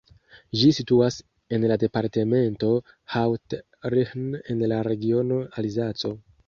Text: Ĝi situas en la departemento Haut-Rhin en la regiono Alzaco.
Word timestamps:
Ĝi 0.61 0.69
situas 0.77 1.17
en 1.57 1.67
la 1.73 1.77
departemento 1.85 2.73
Haut-Rhin 3.17 4.27
en 4.55 4.69
la 4.75 4.83
regiono 4.93 5.43
Alzaco. 5.63 6.19